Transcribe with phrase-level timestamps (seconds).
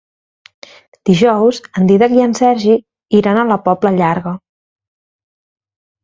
[1.09, 2.77] Dijous en Dídac i en Sergi
[3.17, 4.33] iran a la Pobla Llarga.